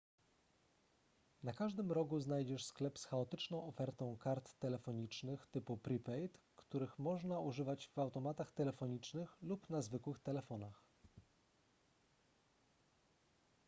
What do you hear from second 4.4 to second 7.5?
telefonicznych typu prepaid których można